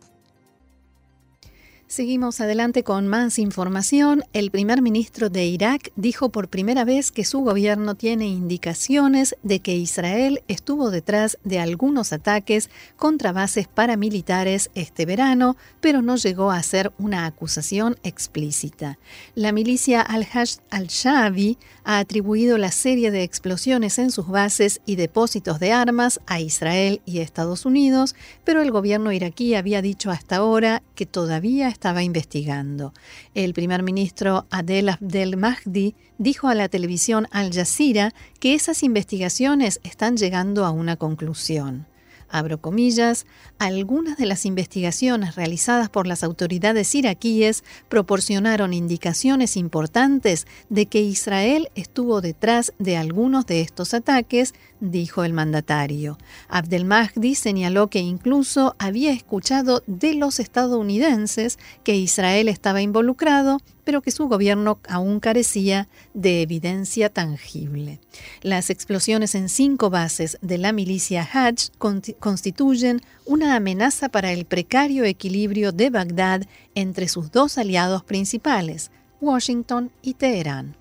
Seguimos 1.90 2.42
adelante 2.42 2.84
con 2.84 3.08
más 3.08 3.40
información. 3.40 4.26
El 4.34 4.52
primer 4.52 4.82
ministro 4.82 5.30
de 5.30 5.46
Irak 5.46 5.94
dijo 5.96 6.34
por 6.34 6.50
primera 6.50 6.84
vez 6.84 7.14
que 7.14 7.24
su 7.24 7.40
gobierno 7.40 7.96
tiene 7.96 8.28
indicaciones 8.28 9.38
de 9.42 9.62
que 9.62 9.74
Israel 9.78 10.44
estuvo 10.50 10.92
detrás 10.92 11.38
de 11.46 11.60
algunos 11.60 12.12
ataques 12.12 12.70
contra 12.98 13.32
bases 13.32 13.70
paramilitares 13.70 14.70
este 14.76 15.06
verano, 15.06 15.56
pero 15.80 16.02
no 16.02 16.18
llegó 16.18 16.52
a 16.52 16.58
hacer 16.58 16.92
una 16.98 17.26
acusación 17.26 17.96
explícita. 18.04 19.00
La 19.34 19.54
milicia 19.54 20.02
al-Hajj 20.02 20.60
al-Shabi 20.70 21.58
ha 21.88 22.00
atribuido 22.00 22.58
la 22.58 22.74
serie 22.74 23.12
de 23.12 23.24
explosiones 23.24 23.98
en 23.98 24.12
sus 24.12 24.28
bases 24.28 24.82
y 24.86 24.98
depósitos 24.98 25.58
de 25.62 25.72
armas 25.72 26.20
a 26.28 26.42
Israel 26.42 27.00
y 27.06 27.20
Estados 27.20 27.66
Unidos, 27.66 28.14
pero 28.44 28.62
el 28.62 28.72
gobierno 28.72 29.14
iraquí 29.14 29.56
había 29.56 29.82
dicho 29.82 30.12
hasta 30.12 30.36
ahora 30.36 30.84
que 30.96 31.06
todavía 31.06 31.70
estaba 31.70 32.04
investigando. 32.04 32.94
El 33.36 33.54
primer 33.54 33.84
ministro 33.84 34.48
Adel 34.50 34.90
Abdel 34.90 35.38
Mahdi 35.38 35.96
dijo 36.18 36.50
a 36.50 36.56
la 36.56 36.68
televisión 36.68 37.26
Al 37.32 37.54
Jazeera 37.54 38.14
que 38.42 38.54
esas 38.54 38.84
investigaciones 38.84 39.80
están 39.84 40.18
llegando 40.18 40.66
a 40.66 40.72
una 40.72 40.98
conclusión 40.98 41.88
abro 42.30 42.60
comillas, 42.60 43.26
algunas 43.60 44.18
de 44.18 44.26
las 44.26 44.46
investigaciones 44.46 45.36
realizadas 45.36 45.90
por 45.90 46.08
las 46.08 46.24
autoridades 46.24 46.94
iraquíes 46.96 47.64
proporcionaron 47.90 48.74
indicaciones 48.74 49.58
importantes 49.58 50.48
de 50.70 50.86
que 50.86 51.02
Israel 51.02 51.70
estuvo 51.76 52.22
detrás 52.22 52.74
de 52.80 52.98
algunos 52.98 53.46
de 53.46 53.62
estos 53.62 53.94
ataques, 53.94 54.54
dijo 54.80 55.24
el 55.24 55.34
mandatario. 55.34 56.18
Abdel 56.48 56.86
Mahdi 56.86 57.36
señaló 57.36 57.90
que 57.90 58.00
incluso 58.00 58.76
había 58.80 59.12
escuchado 59.12 59.84
de 59.88 60.14
los 60.16 60.40
estadounidenses 60.40 61.60
que 61.84 61.96
Israel 61.96 62.48
estaba 62.48 62.82
involucrado 62.82 63.60
pero 63.88 64.02
que 64.02 64.12
su 64.12 64.28
gobierno 64.28 64.82
aún 64.90 65.22
carecía 65.22 65.88
de 66.14 66.42
evidencia 66.42 67.08
tangible. 67.08 68.02
Las 68.42 68.70
explosiones 68.70 69.34
en 69.34 69.48
cinco 69.48 69.90
bases 69.90 70.38
de 70.42 70.58
la 70.58 70.74
milicia 70.74 71.22
Hajj 71.22 71.72
constituyen 72.20 73.00
una 73.26 73.56
amenaza 73.56 74.10
para 74.10 74.34
el 74.34 74.44
precario 74.44 75.06
equilibrio 75.06 75.72
de 75.72 75.90
Bagdad 75.90 76.42
entre 76.76 77.08
sus 77.08 77.32
dos 77.32 77.58
aliados 77.58 78.04
principales, 78.04 78.92
Washington 79.22 79.90
y 80.02 80.16
Teherán. 80.16 80.76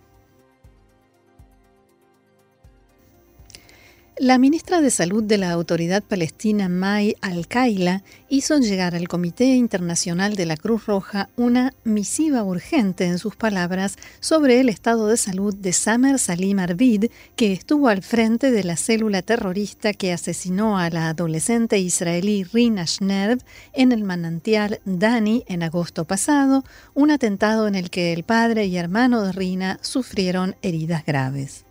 La 4.18 4.38
ministra 4.38 4.80
de 4.80 4.90
Salud 4.90 5.22
de 5.22 5.36
la 5.36 5.50
Autoridad 5.50 6.02
Palestina, 6.02 6.70
May 6.70 7.16
Al-Kaila, 7.20 8.02
hizo 8.30 8.56
llegar 8.56 8.94
al 8.94 9.08
Comité 9.08 9.44
Internacional 9.44 10.36
de 10.36 10.46
la 10.46 10.56
Cruz 10.56 10.86
Roja 10.86 11.28
una 11.36 11.74
misiva 11.84 12.42
urgente, 12.42 13.04
en 13.04 13.18
sus 13.18 13.36
palabras, 13.36 13.96
sobre 14.20 14.58
el 14.60 14.70
estado 14.70 15.08
de 15.08 15.18
salud 15.18 15.54
de 15.54 15.74
Samer 15.74 16.18
Salim 16.18 16.60
Arvid, 16.60 17.10
que 17.36 17.52
estuvo 17.52 17.88
al 17.88 18.02
frente 18.02 18.50
de 18.50 18.64
la 18.64 18.78
célula 18.78 19.20
terrorista 19.20 19.92
que 19.92 20.14
asesinó 20.14 20.78
a 20.78 20.88
la 20.88 21.10
adolescente 21.10 21.78
israelí 21.78 22.42
Rina 22.44 22.86
Shnerv 22.86 23.42
en 23.74 23.92
el 23.92 24.02
manantial 24.02 24.80
Dani 24.86 25.44
en 25.46 25.62
agosto 25.62 26.06
pasado, 26.06 26.64
un 26.94 27.10
atentado 27.10 27.68
en 27.68 27.74
el 27.74 27.90
que 27.90 28.14
el 28.14 28.24
padre 28.24 28.64
y 28.64 28.78
hermano 28.78 29.20
de 29.20 29.32
Rina 29.32 29.78
sufrieron 29.82 30.56
heridas 30.62 31.04
graves. 31.04 31.65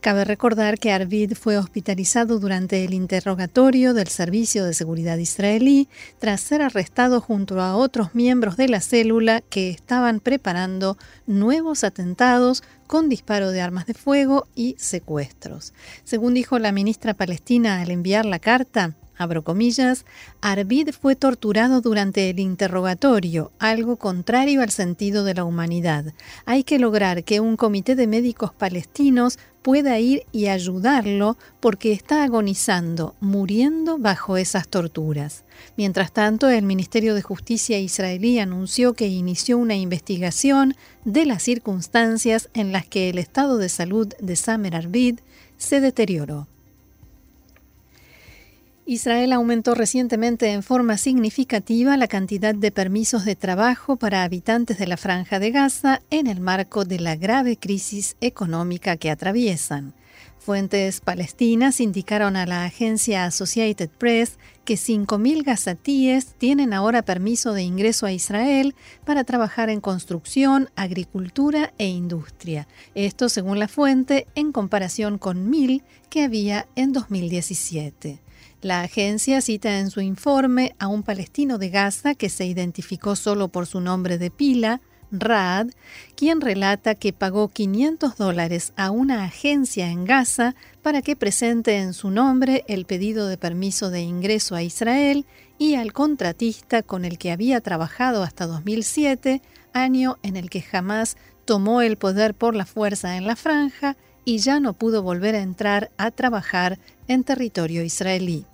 Cabe 0.00 0.24
recordar 0.24 0.78
que 0.78 0.92
Arvid 0.92 1.34
fue 1.34 1.58
hospitalizado 1.58 2.38
durante 2.38 2.86
el 2.86 2.94
interrogatorio 2.94 3.92
del 3.92 4.08
Servicio 4.08 4.64
de 4.64 4.72
Seguridad 4.72 5.18
israelí 5.18 5.88
tras 6.18 6.40
ser 6.40 6.62
arrestado 6.62 7.20
junto 7.20 7.60
a 7.60 7.76
otros 7.76 8.14
miembros 8.14 8.56
de 8.56 8.68
la 8.70 8.80
célula 8.80 9.42
que 9.42 9.68
estaban 9.68 10.20
preparando 10.20 10.96
nuevos 11.26 11.84
atentados 11.84 12.62
con 12.86 13.10
disparo 13.10 13.50
de 13.50 13.60
armas 13.60 13.84
de 13.84 13.92
fuego 13.92 14.48
y 14.54 14.74
secuestros. 14.78 15.74
Según 16.04 16.32
dijo 16.32 16.58
la 16.58 16.72
ministra 16.72 17.12
palestina 17.12 17.82
al 17.82 17.90
enviar 17.90 18.24
la 18.24 18.38
carta, 18.38 18.96
abro 19.20 19.44
comillas, 19.44 20.06
Arvid 20.40 20.90
fue 20.98 21.14
torturado 21.14 21.82
durante 21.82 22.30
el 22.30 22.40
interrogatorio, 22.40 23.52
algo 23.58 23.96
contrario 23.96 24.62
al 24.62 24.70
sentido 24.70 25.24
de 25.24 25.34
la 25.34 25.44
humanidad. 25.44 26.14
Hay 26.46 26.64
que 26.64 26.78
lograr 26.78 27.22
que 27.22 27.38
un 27.38 27.58
comité 27.58 27.96
de 27.96 28.06
médicos 28.06 28.54
palestinos 28.54 29.38
pueda 29.60 29.98
ir 29.98 30.24
y 30.32 30.46
ayudarlo 30.46 31.36
porque 31.60 31.92
está 31.92 32.24
agonizando, 32.24 33.14
muriendo 33.20 33.98
bajo 33.98 34.38
esas 34.38 34.68
torturas. 34.68 35.44
Mientras 35.76 36.12
tanto, 36.12 36.48
el 36.48 36.64
Ministerio 36.64 37.14
de 37.14 37.20
Justicia 37.20 37.78
israelí 37.78 38.38
anunció 38.38 38.94
que 38.94 39.08
inició 39.08 39.58
una 39.58 39.76
investigación 39.76 40.76
de 41.04 41.26
las 41.26 41.42
circunstancias 41.42 42.48
en 42.54 42.72
las 42.72 42.86
que 42.86 43.10
el 43.10 43.18
estado 43.18 43.58
de 43.58 43.68
salud 43.68 44.08
de 44.18 44.36
Samer 44.36 44.76
Arvid 44.76 45.20
se 45.58 45.82
deterioró. 45.82 46.48
Israel 48.90 49.32
aumentó 49.34 49.76
recientemente 49.76 50.50
en 50.50 50.64
forma 50.64 50.98
significativa 50.98 51.96
la 51.96 52.08
cantidad 52.08 52.56
de 52.56 52.72
permisos 52.72 53.24
de 53.24 53.36
trabajo 53.36 53.94
para 53.94 54.24
habitantes 54.24 54.78
de 54.78 54.88
la 54.88 54.96
franja 54.96 55.38
de 55.38 55.52
Gaza 55.52 56.02
en 56.10 56.26
el 56.26 56.40
marco 56.40 56.84
de 56.84 56.98
la 56.98 57.14
grave 57.14 57.56
crisis 57.56 58.16
económica 58.20 58.96
que 58.96 59.12
atraviesan. 59.12 59.94
Fuentes 60.40 61.00
palestinas 61.02 61.80
indicaron 61.80 62.34
a 62.34 62.46
la 62.46 62.64
agencia 62.64 63.26
Associated 63.26 63.90
Press 63.90 64.40
que 64.64 64.74
5.000 64.74 65.44
gazatíes 65.44 66.34
tienen 66.36 66.72
ahora 66.72 67.02
permiso 67.02 67.52
de 67.52 67.62
ingreso 67.62 68.06
a 68.06 68.12
Israel 68.12 68.74
para 69.04 69.22
trabajar 69.22 69.70
en 69.70 69.80
construcción, 69.80 70.68
agricultura 70.74 71.72
e 71.78 71.86
industria. 71.86 72.66
Esto 72.96 73.28
según 73.28 73.60
la 73.60 73.68
fuente 73.68 74.26
en 74.34 74.50
comparación 74.50 75.18
con 75.18 75.48
1.000 75.48 75.84
que 76.08 76.24
había 76.24 76.66
en 76.74 76.92
2017. 76.92 78.18
La 78.62 78.82
agencia 78.82 79.40
cita 79.40 79.78
en 79.78 79.90
su 79.90 80.02
informe 80.02 80.74
a 80.78 80.86
un 80.86 81.02
palestino 81.02 81.56
de 81.56 81.70
Gaza 81.70 82.14
que 82.14 82.28
se 82.28 82.44
identificó 82.44 83.16
solo 83.16 83.48
por 83.48 83.66
su 83.66 83.80
nombre 83.80 84.18
de 84.18 84.30
pila, 84.30 84.82
Raad, 85.10 85.68
quien 86.14 86.42
relata 86.42 86.94
que 86.94 87.14
pagó 87.14 87.48
500 87.48 88.18
dólares 88.18 88.74
a 88.76 88.90
una 88.90 89.24
agencia 89.24 89.90
en 89.90 90.04
Gaza 90.04 90.54
para 90.82 91.00
que 91.00 91.16
presente 91.16 91.78
en 91.78 91.94
su 91.94 92.10
nombre 92.10 92.64
el 92.68 92.84
pedido 92.84 93.28
de 93.28 93.38
permiso 93.38 93.88
de 93.88 94.02
ingreso 94.02 94.54
a 94.54 94.62
Israel 94.62 95.24
y 95.56 95.76
al 95.76 95.94
contratista 95.94 96.82
con 96.82 97.06
el 97.06 97.16
que 97.16 97.32
había 97.32 97.62
trabajado 97.62 98.22
hasta 98.22 98.46
2007, 98.46 99.40
año 99.72 100.18
en 100.22 100.36
el 100.36 100.50
que 100.50 100.60
jamás 100.60 101.16
tomó 101.46 101.80
el 101.80 101.96
poder 101.96 102.34
por 102.34 102.54
la 102.54 102.66
fuerza 102.66 103.16
en 103.16 103.26
la 103.26 103.36
franja 103.36 103.96
y 104.26 104.36
ya 104.38 104.60
no 104.60 104.74
pudo 104.74 105.02
volver 105.02 105.34
a 105.34 105.40
entrar 105.40 105.90
a 105.96 106.10
trabajar 106.10 106.78
en 107.08 107.24
territorio 107.24 107.82
israelí. 107.82 108.44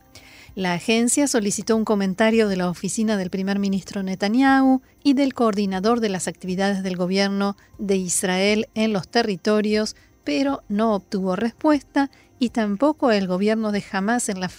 La 0.56 0.72
agencia 0.72 1.28
solicitó 1.28 1.76
un 1.76 1.84
comentario 1.84 2.48
de 2.48 2.56
la 2.56 2.70
oficina 2.70 3.18
del 3.18 3.28
primer 3.28 3.58
ministro 3.58 4.02
Netanyahu 4.02 4.80
y 5.04 5.12
del 5.12 5.34
coordinador 5.34 6.00
de 6.00 6.08
las 6.08 6.28
actividades 6.28 6.82
del 6.82 6.96
gobierno 6.96 7.58
de 7.76 7.96
Israel 7.96 8.66
en 8.74 8.94
los 8.94 9.06
territorios, 9.06 9.96
pero 10.24 10.62
no 10.70 10.94
obtuvo 10.94 11.36
respuesta 11.36 12.10
y 12.38 12.50
tampoco 12.50 13.10
el 13.10 13.26
gobierno 13.26 13.72
de 13.72 13.82
Hamas 13.90 14.28
en 14.28 14.40
la, 14.40 14.50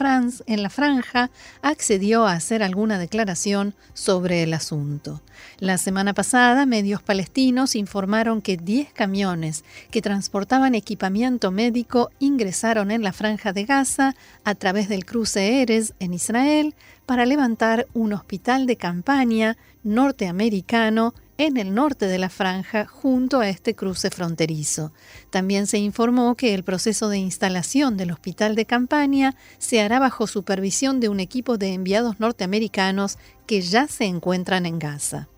en 0.47 0.63
la 0.63 0.69
franja 0.69 1.29
accedió 1.61 2.25
a 2.25 2.33
hacer 2.33 2.63
alguna 2.63 2.97
declaración 2.97 3.75
sobre 3.93 4.43
el 4.43 4.53
asunto. 4.53 5.21
La 5.59 5.77
semana 5.77 6.13
pasada, 6.13 6.65
medios 6.65 7.01
palestinos 7.01 7.75
informaron 7.75 8.41
que 8.41 8.57
10 8.57 8.93
camiones 8.93 9.63
que 9.91 10.01
transportaban 10.01 10.75
equipamiento 10.75 11.51
médico 11.51 12.09
ingresaron 12.19 12.91
en 12.91 13.03
la 13.03 13.13
franja 13.13 13.53
de 13.53 13.65
Gaza 13.65 14.15
a 14.43 14.55
través 14.55 14.89
del 14.89 15.05
cruce 15.05 15.61
Eres 15.61 15.93
en 15.99 16.13
Israel 16.13 16.75
para 17.05 17.25
levantar 17.25 17.87
un 17.93 18.13
hospital 18.13 18.65
de 18.65 18.75
campaña 18.75 19.57
norteamericano 19.83 21.13
en 21.37 21.57
el 21.57 21.73
norte 21.73 22.07
de 22.07 22.17
la 22.17 22.29
franja 22.29 22.85
junto 22.85 23.39
a 23.39 23.49
este 23.49 23.75
cruce 23.75 24.09
fronterizo. 24.09 24.91
También 25.29 25.67
se 25.67 25.77
informó 25.77 26.35
que 26.35 26.53
el 26.53 26.63
proceso 26.63 27.09
de 27.09 27.17
instalación 27.17 27.97
del 27.97 28.11
hospital 28.11 28.55
de 28.55 28.65
campaña 28.65 29.35
se 29.57 29.81
hará 29.81 29.99
bajo 29.99 30.27
supervisión 30.27 30.99
de 30.99 31.09
un 31.09 31.19
equipo 31.19 31.57
de 31.57 31.73
enviados 31.73 32.19
norteamericanos 32.19 33.17
que 33.45 33.61
ya 33.61 33.87
se 33.87 34.05
encuentran 34.05 34.65
en 34.65 34.79
Gaza. 34.79 35.29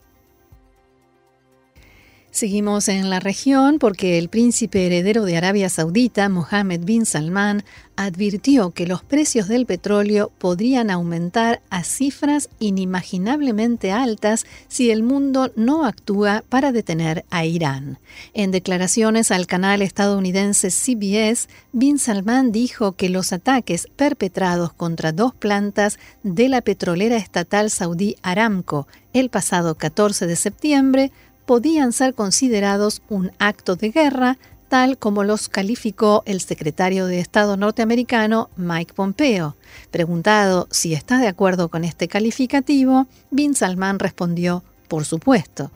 Seguimos 2.32 2.90
en 2.90 3.10
la 3.10 3.20
región 3.20 3.80
porque 3.80 4.20
el 4.20 4.30
príncipe 4.30 4.86
heredero 4.86 5.26
de 5.26 5.36
Arabia 5.36 5.68
Saudita, 5.68 6.30
Mohammed 6.30 6.82
bin 6.86 7.08
Salman, 7.08 7.64
advirtió 7.96 8.70
que 8.70 8.86
los 8.86 9.04
precios 9.04 9.48
del 9.48 9.66
petróleo 9.66 10.32
podrían 10.38 10.92
aumentar 10.92 11.62
a 11.72 11.84
cifras 11.84 12.48
inimaginablemente 12.60 13.92
altas 13.92 14.46
si 14.68 14.92
el 14.92 15.02
mundo 15.02 15.52
no 15.56 15.86
actúa 15.86 16.44
para 16.48 16.72
detener 16.72 17.26
a 17.32 17.46
Irán. 17.46 17.98
En 18.36 18.52
declaraciones 18.52 19.32
al 19.32 19.48
canal 19.48 19.82
estadounidense 19.82 20.70
CBS, 20.70 21.50
bin 21.74 21.98
Salman 21.98 22.52
dijo 22.52 22.92
que 22.92 23.10
los 23.10 23.34
ataques 23.34 23.88
perpetrados 23.96 24.72
contra 24.72 25.12
dos 25.12 25.34
plantas 25.34 25.98
de 26.22 26.48
la 26.48 26.62
petrolera 26.62 27.18
estatal 27.18 27.72
saudí 27.72 28.18
Aramco 28.22 28.88
el 29.14 29.30
pasado 29.30 29.76
14 29.76 30.28
de 30.28 30.36
septiembre 30.36 31.12
podían 31.50 31.94
ser 31.94 32.14
considerados 32.14 33.02
un 33.10 33.32
acto 33.40 33.76
de 33.76 33.90
guerra, 33.90 34.38
tal 34.68 35.00
como 35.00 35.24
los 35.24 35.50
calificó 35.50 36.22
el 36.28 36.42
secretario 36.42 37.08
de 37.08 37.20
Estado 37.20 37.58
norteamericano 37.58 38.52
Mike 38.56 38.94
Pompeo. 38.94 39.56
Preguntado 39.90 40.68
si 40.70 40.94
está 40.94 41.18
de 41.18 41.28
acuerdo 41.28 41.70
con 41.70 41.86
este 41.86 42.08
calificativo, 42.08 43.08
Bin 43.32 43.56
Salman 43.56 43.98
respondió, 43.98 44.64
por 44.88 45.06
supuesto. 45.06 45.72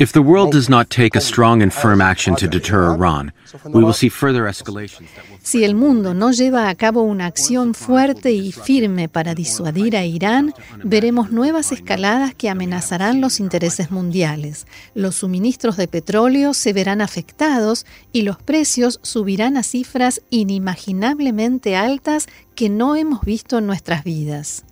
If 0.00 0.12
the 0.12 0.22
world 0.22 0.52
does 0.52 0.70
not 0.70 0.88
take 0.88 1.14
a 1.14 1.20
strong 1.20 1.60
and 1.60 1.70
firm 1.70 2.00
action 2.00 2.34
to 2.36 2.48
deter 2.48 2.94
Iran, 2.94 3.34
we 3.66 3.84
will 3.84 3.92
see 3.92 4.08
further 4.08 4.46
escalations. 4.46 5.10
Si 5.42 5.62
el 5.62 5.74
mundo 5.74 6.14
no 6.14 6.32
lleva 6.32 6.70
a 6.70 6.74
cabo 6.74 7.02
una 7.02 7.26
acción 7.26 7.74
fuerte 7.74 8.32
y 8.32 8.50
firme 8.50 9.10
para 9.10 9.34
disuadir 9.34 9.98
a 9.98 10.06
Irán, 10.06 10.54
veremos 10.82 11.32
nuevas 11.32 11.70
escaladas 11.70 12.34
que 12.34 12.48
amenazarán 12.48 13.20
los 13.20 13.40
intereses 13.40 13.90
mundiales. 13.90 14.66
Los 14.94 15.16
suministros 15.16 15.76
de 15.76 15.86
petróleo 15.86 16.54
se 16.54 16.72
verán 16.72 17.02
afectados 17.02 17.84
y 18.10 18.22
los 18.22 18.38
precios 18.38 19.00
subirán 19.02 19.58
a 19.58 19.62
cifras 19.62 20.22
inimaginablemente 20.30 21.76
altas 21.76 22.26
que 22.54 22.70
no 22.70 22.96
hemos 22.96 23.20
visto 23.20 23.58
en 23.58 23.66
nuestras 23.66 24.02
vidas. 24.02 24.64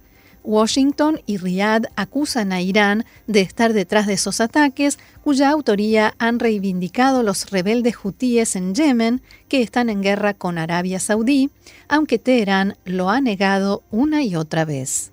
Washington 0.49 1.21
y 1.27 1.37
Riyadh 1.37 1.91
acusan 1.95 2.53
a 2.53 2.63
Irán 2.63 3.05
de 3.27 3.43
estar 3.43 3.75
detrás 3.75 4.07
de 4.07 4.15
esos 4.15 4.41
ataques, 4.41 4.99
cuya 5.23 5.51
autoría 5.51 6.15
han 6.19 6.39
reivindicado 6.39 7.23
los 7.23 7.51
rebeldes 7.51 7.97
hutíes 8.03 8.57
en 8.57 8.75
Yemen, 8.75 9.21
que 9.49 9.61
están 9.61 9.91
en 9.91 10.01
guerra 10.01 10.33
con 10.33 10.57
Arabia 10.57 11.01
Saudí, 11.01 11.51
aunque 11.87 12.19
Teherán 12.19 12.79
lo 12.87 13.11
ha 13.11 13.21
negado 13.21 13.83
una 13.91 14.23
y 14.23 14.37
otra 14.37 14.65
vez. 14.65 15.11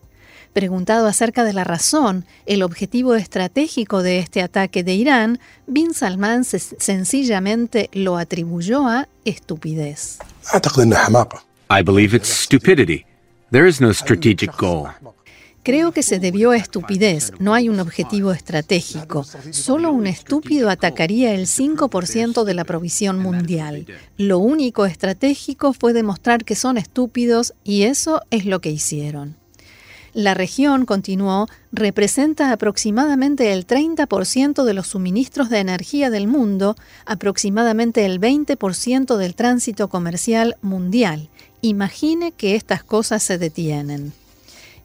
Preguntado 0.53 1.05
acerca 1.05 1.43
de 1.43 1.51
la 1.51 1.65
razón, 1.65 2.23
el 2.45 2.63
objetivo 2.63 3.15
estratégico 3.15 4.03
de 4.03 4.19
este 4.19 4.41
ataque 4.41 4.85
de 4.85 4.93
Irán, 4.93 5.39
Bin 5.67 5.93
Salman 5.93 6.45
sencillamente 6.45 7.89
lo 7.91 8.15
atribuyó 8.15 8.87
a 8.87 9.09
estupidez. 9.25 10.17
I 11.69 11.81
believe 11.81 12.15
it's 12.15 12.29
stupidity. 12.29 13.05
There 13.51 13.67
is 13.67 13.81
no 13.81 13.93
strategic 13.93 14.55
goal. 14.57 14.87
Creo 15.65 15.91
que 15.91 16.03
se 16.03 16.19
debió 16.19 16.51
a 16.51 16.57
estupidez, 16.57 17.31
no 17.39 17.55
hay 17.55 17.69
un 17.69 17.79
objetivo 17.79 18.31
estratégico. 18.31 19.25
Solo 19.49 19.91
un 19.91 20.05
estúpido 20.05 20.69
atacaría 20.69 21.33
el 21.33 21.47
5% 21.47 22.43
de 22.43 22.53
la 22.53 22.65
provisión 22.65 23.17
mundial. 23.17 23.87
Lo 24.15 24.37
único 24.37 24.85
estratégico 24.85 25.73
fue 25.73 25.93
demostrar 25.93 26.45
que 26.45 26.53
son 26.53 26.77
estúpidos 26.77 27.55
y 27.63 27.81
eso 27.81 28.21
es 28.29 28.45
lo 28.45 28.61
que 28.61 28.69
hicieron. 28.69 29.37
La 30.13 30.35
región, 30.35 30.85
continuó, 30.85 31.47
representa 31.71 32.51
aproximadamente 32.51 33.51
el 33.51 33.65
30% 33.65 34.65
de 34.65 34.73
los 34.75 34.85
suministros 34.85 35.49
de 35.49 35.61
energía 35.61 36.11
del 36.11 36.27
mundo, 36.27 36.75
aproximadamente 37.07 38.05
el 38.05 38.21
20% 38.21 39.17
del 39.17 39.33
tránsito 39.33 39.87
comercial 39.87 40.57
mundial. 40.61 41.27
Imagine 41.61 42.33
que 42.33 42.55
estas 42.55 42.83
cosas 42.83 43.23
se 43.23 43.39
detienen. 43.39 44.13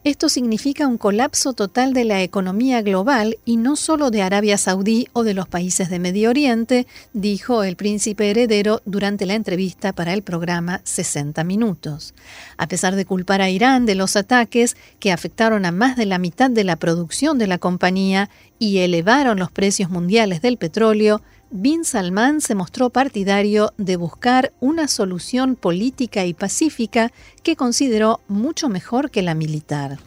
Esto 0.03 0.29
significa 0.29 0.87
un 0.87 0.97
colapso 0.97 1.53
total 1.53 1.93
de 1.93 2.05
la 2.05 2.23
economía 2.23 2.81
global 2.81 3.37
y 3.45 3.57
no 3.57 3.75
solo 3.75 4.09
de 4.09 4.23
Arabia 4.23 4.57
Saudí 4.57 5.07
o 5.13 5.23
de 5.23 5.35
los 5.35 5.47
países 5.47 5.91
de 5.91 5.99
Medio 5.99 6.31
Oriente, 6.31 6.87
dijo 7.13 7.63
el 7.63 7.75
príncipe 7.75 8.31
heredero 8.31 8.81
durante 8.85 9.27
la 9.27 9.35
entrevista 9.35 9.93
para 9.93 10.13
el 10.13 10.23
programa 10.23 10.81
60 10.85 11.43
Minutos. 11.43 12.15
A 12.57 12.67
pesar 12.67 12.95
de 12.95 13.05
culpar 13.05 13.43
a 13.43 13.51
Irán 13.51 13.85
de 13.85 13.93
los 13.93 14.15
ataques 14.15 14.75
que 14.99 15.11
afectaron 15.11 15.67
a 15.67 15.71
más 15.71 15.95
de 15.95 16.07
la 16.07 16.17
mitad 16.17 16.49
de 16.49 16.63
la 16.63 16.77
producción 16.77 17.37
de 17.37 17.45
la 17.45 17.59
compañía 17.59 18.31
y 18.57 18.79
elevaron 18.79 19.37
los 19.37 19.51
precios 19.51 19.91
mundiales 19.91 20.41
del 20.41 20.57
petróleo, 20.57 21.21
Bin 21.53 21.83
Salman 21.83 22.39
se 22.39 22.55
mostró 22.55 22.91
partidario 22.91 23.73
de 23.77 23.97
buscar 23.97 24.53
una 24.61 24.87
solución 24.87 25.57
política 25.57 26.25
y 26.25 26.33
pacífica 26.33 27.11
que 27.43 27.57
consideró 27.57 28.21
mucho 28.29 28.69
mejor 28.69 29.11
que 29.11 29.21
la 29.21 29.35
militar. 29.35 29.99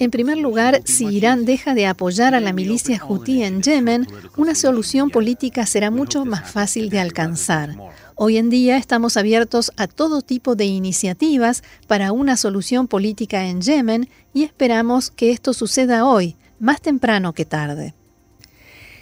En 0.00 0.10
primer 0.10 0.38
lugar, 0.38 0.80
si 0.84 1.06
Irán 1.06 1.44
deja 1.44 1.74
de 1.74 1.86
apoyar 1.86 2.34
a 2.34 2.40
la 2.40 2.52
milicia 2.52 3.00
hutí 3.08 3.44
en 3.44 3.62
Yemen, 3.62 4.08
una 4.36 4.56
solución 4.56 5.10
política 5.10 5.64
será 5.64 5.92
mucho 5.92 6.24
más 6.24 6.50
fácil 6.50 6.90
de 6.90 6.98
alcanzar. 6.98 7.76
Hoy 8.16 8.36
en 8.36 8.48
día 8.48 8.76
estamos 8.76 9.16
abiertos 9.16 9.72
a 9.76 9.88
todo 9.88 10.22
tipo 10.22 10.54
de 10.54 10.66
iniciativas 10.66 11.64
para 11.88 12.12
una 12.12 12.36
solución 12.36 12.86
política 12.86 13.46
en 13.46 13.60
Yemen 13.60 14.08
y 14.32 14.44
esperamos 14.44 15.10
que 15.10 15.32
esto 15.32 15.52
suceda 15.52 16.06
hoy, 16.06 16.36
más 16.60 16.80
temprano 16.80 17.32
que 17.32 17.44
tarde. 17.44 17.92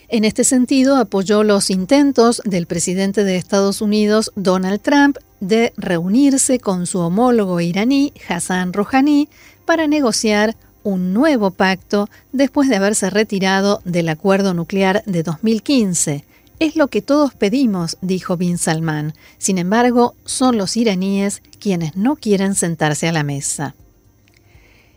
En 0.09 0.25
este 0.25 0.45
sentido, 0.45 0.97
apoyó 0.97 1.43
los 1.43 1.69
intentos 1.69 2.41
del 2.47 2.67
presidente 2.67 3.23
de 3.25 3.37
Estados 3.37 3.83
Unidos, 3.83 4.33
Donald 4.35 4.81
Trump, 4.81 5.19
de 5.41 5.75
reunirse 5.77 6.59
con 6.59 6.87
su 6.87 7.01
homólogo 7.01 7.61
iraní, 7.61 8.15
Hassan 8.29 8.73
Rouhani, 8.73 9.29
para 9.67 9.87
negociar 9.89 10.57
un 10.85 11.13
nuevo 11.13 11.51
pacto 11.51 12.09
después 12.33 12.71
de 12.71 12.77
haberse 12.77 13.11
retirado 13.11 13.83
del 13.85 14.09
acuerdo 14.09 14.55
nuclear 14.55 15.03
de 15.05 15.23
2015. 15.23 16.25
Es 16.59 16.77
lo 16.77 16.89
que 16.89 17.03
todos 17.03 17.35
pedimos, 17.35 17.99
dijo 18.01 18.37
Bin 18.37 18.59
Salman. 18.59 19.15
Sin 19.39 19.59
embargo, 19.59 20.15
son 20.25 20.57
los 20.57 20.77
iraníes 20.77 21.43
quienes 21.59 21.97
no 21.97 22.17
quieren 22.17 22.55
sentarse 22.55 23.09
a 23.09 23.13
la 23.13 23.25
mesa. 23.25 23.75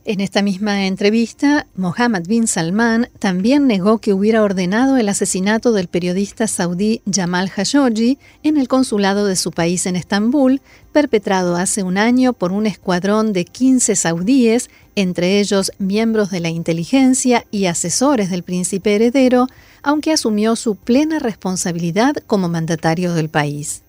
En 0.08 0.22
esta 0.22 0.44
misma 0.44 0.86
entrevista, 0.86 1.65
Mohammed 1.76 2.28
bin 2.28 2.46
Salman 2.46 3.10
también 3.18 3.65
negó 3.65 3.98
que 3.98 4.13
hubiera 4.13 4.44
ordenado 4.44 4.98
el 4.98 5.10
asesinato 5.10 5.72
del 5.72 5.88
periodista 5.88 6.46
saudí 6.46 7.02
Jamal 7.12 7.50
Khashoggi 7.50 8.20
en 8.44 8.58
el 8.58 8.68
consulado 8.68 9.26
de 9.26 9.36
su 9.36 9.50
país 9.50 9.88
en 9.88 9.96
Estambul, 9.96 10.62
perpetrado 10.91 11.56
hace 11.56 11.82
un 11.82 11.98
año 11.98 12.34
por 12.34 12.52
un 12.52 12.68
escuadrón 12.68 13.34
de 13.34 13.46
15 13.46 13.96
saudíes, 13.96 14.70
entre 14.96 15.39
ellos 15.39 15.72
miembros 15.80 16.30
de 16.30 16.39
la 16.39 16.50
inteligencia 16.50 17.44
y 17.50 17.65
asesores 17.65 18.30
del 18.30 18.44
príncipe 18.44 18.94
heredero, 18.94 19.48
aunque 19.82 20.13
asumió 20.13 20.56
su 20.56 20.76
plena 20.76 21.18
responsabilidad 21.18 22.13
como 22.28 22.48
mandatario 22.48 23.15
del 23.15 23.30
país. 23.30 23.82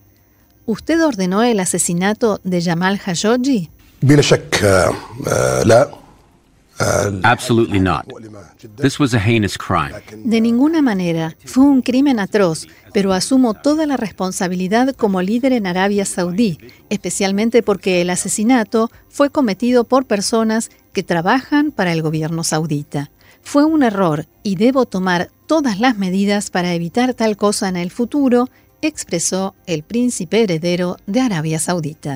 ¿Usted 0.64 1.05
ordenó 1.05 1.42
el 1.42 1.61
asesinato 1.61 2.40
de 2.42 2.62
Jamal 2.62 2.98
Khashoggi? 2.98 3.68
Absolutely 7.22 7.80
not. 7.80 8.06
This 8.76 8.98
was 8.98 9.14
a 9.14 9.18
heinous 9.18 9.56
crime. 9.56 9.94
De 10.24 10.40
ninguna 10.40 10.82
manera. 10.82 11.36
Fue 11.44 11.64
un 11.64 11.82
crimen 11.82 12.18
atroz, 12.20 12.66
pero 12.92 13.12
asumo 13.12 13.54
toda 13.54 13.86
la 13.86 13.96
responsabilidad 13.96 14.94
como 14.94 15.22
líder 15.22 15.52
en 15.52 15.66
Arabia 15.66 16.04
Saudí, 16.04 16.58
especialmente 16.90 17.62
porque 17.62 18.02
el 18.02 18.10
asesinato 18.10 18.90
fue 19.08 19.30
cometido 19.30 19.84
por 19.84 20.06
personas 20.06 20.70
que 20.92 21.02
trabajan 21.02 21.72
para 21.72 21.92
el 21.92 22.02
gobierno 22.02 22.44
saudita. 22.44 23.10
Fue 23.42 23.64
un 23.64 23.82
error 23.82 24.26
y 24.42 24.56
debo 24.56 24.86
tomar 24.86 25.30
todas 25.46 25.78
las 25.78 25.96
medidas 25.96 26.50
para 26.50 26.74
evitar 26.74 27.14
tal 27.14 27.36
cosa 27.36 27.68
en 27.68 27.76
el 27.76 27.90
futuro, 27.90 28.48
expresó 28.82 29.54
el 29.66 29.82
príncipe 29.82 30.42
heredero 30.42 30.96
de 31.06 31.20
Arabia 31.20 31.58
Saudita. 31.58 32.14